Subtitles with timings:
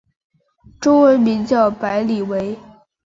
[0.79, 2.57] 中文名叫白理惟。